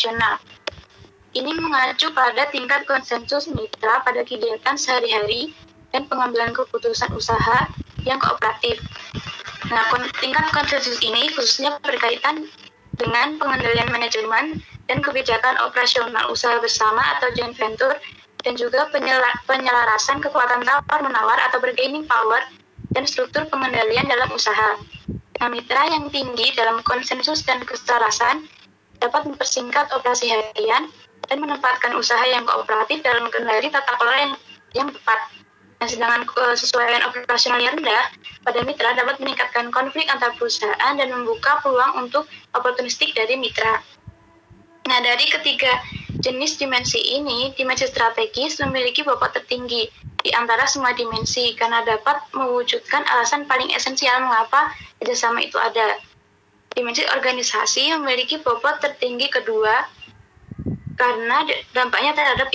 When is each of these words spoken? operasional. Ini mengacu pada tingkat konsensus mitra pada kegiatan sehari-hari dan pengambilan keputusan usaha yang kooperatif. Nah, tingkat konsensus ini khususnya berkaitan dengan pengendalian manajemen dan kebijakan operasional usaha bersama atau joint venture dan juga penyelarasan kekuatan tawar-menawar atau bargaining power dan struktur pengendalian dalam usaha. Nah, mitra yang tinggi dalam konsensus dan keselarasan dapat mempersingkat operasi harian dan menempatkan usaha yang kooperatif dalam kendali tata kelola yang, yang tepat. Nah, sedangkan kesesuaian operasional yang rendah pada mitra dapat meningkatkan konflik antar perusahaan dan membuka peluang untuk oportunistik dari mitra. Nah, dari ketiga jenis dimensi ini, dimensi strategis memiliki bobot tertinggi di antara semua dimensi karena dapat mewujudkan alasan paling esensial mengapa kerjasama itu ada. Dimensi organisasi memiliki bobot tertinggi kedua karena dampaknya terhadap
operasional. 0.00 0.40
Ini 1.36 1.52
mengacu 1.60 2.08
pada 2.16 2.48
tingkat 2.48 2.88
konsensus 2.88 3.52
mitra 3.52 4.00
pada 4.00 4.24
kegiatan 4.24 4.74
sehari-hari 4.74 5.52
dan 5.92 6.08
pengambilan 6.08 6.56
keputusan 6.56 7.12
usaha 7.12 7.68
yang 8.08 8.16
kooperatif. 8.16 8.80
Nah, 9.68 9.84
tingkat 10.18 10.48
konsensus 10.56 10.96
ini 11.04 11.28
khususnya 11.36 11.76
berkaitan 11.84 12.48
dengan 12.96 13.36
pengendalian 13.36 13.92
manajemen 13.92 14.64
dan 14.88 14.98
kebijakan 15.04 15.60
operasional 15.68 16.32
usaha 16.32 16.56
bersama 16.58 17.04
atau 17.20 17.28
joint 17.36 17.54
venture 17.54 17.94
dan 18.40 18.56
juga 18.56 18.88
penyelarasan 19.46 20.18
kekuatan 20.24 20.64
tawar-menawar 20.64 21.38
atau 21.52 21.60
bargaining 21.60 22.08
power 22.08 22.40
dan 22.90 23.04
struktur 23.04 23.46
pengendalian 23.52 24.08
dalam 24.08 24.32
usaha. 24.32 24.80
Nah, 25.38 25.48
mitra 25.52 25.92
yang 25.92 26.08
tinggi 26.08 26.56
dalam 26.58 26.82
konsensus 26.82 27.46
dan 27.46 27.62
keselarasan 27.62 28.48
dapat 29.00 29.26
mempersingkat 29.26 29.88
operasi 29.96 30.28
harian 30.28 30.92
dan 31.26 31.36
menempatkan 31.40 31.96
usaha 31.96 32.20
yang 32.28 32.44
kooperatif 32.44 33.00
dalam 33.00 33.26
kendali 33.32 33.72
tata 33.72 33.96
kelola 33.96 34.16
yang, 34.16 34.34
yang 34.76 34.88
tepat. 34.92 35.20
Nah, 35.80 35.88
sedangkan 35.88 36.28
kesesuaian 36.28 37.00
operasional 37.08 37.56
yang 37.56 37.72
rendah 37.80 38.12
pada 38.44 38.60
mitra 38.68 38.92
dapat 38.92 39.16
meningkatkan 39.16 39.72
konflik 39.72 40.04
antar 40.12 40.36
perusahaan 40.36 40.92
dan 40.92 41.08
membuka 41.08 41.56
peluang 41.64 42.04
untuk 42.04 42.28
oportunistik 42.52 43.16
dari 43.16 43.40
mitra. 43.40 43.80
Nah, 44.84 45.00
dari 45.00 45.24
ketiga 45.32 45.80
jenis 46.20 46.60
dimensi 46.60 47.00
ini, 47.00 47.56
dimensi 47.56 47.88
strategis 47.88 48.60
memiliki 48.60 49.00
bobot 49.00 49.32
tertinggi 49.32 49.88
di 50.20 50.30
antara 50.36 50.68
semua 50.68 50.92
dimensi 50.92 51.56
karena 51.56 51.80
dapat 51.80 52.28
mewujudkan 52.36 53.00
alasan 53.08 53.48
paling 53.48 53.72
esensial 53.72 54.20
mengapa 54.20 54.68
kerjasama 55.00 55.40
itu 55.40 55.56
ada. 55.56 55.96
Dimensi 56.70 57.02
organisasi 57.06 57.90
memiliki 57.98 58.38
bobot 58.38 58.78
tertinggi 58.78 59.26
kedua 59.26 59.82
karena 60.94 61.40
dampaknya 61.72 62.12
terhadap 62.12 62.52